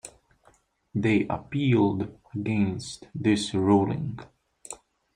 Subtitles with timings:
[0.95, 4.17] They appealed against this ruling.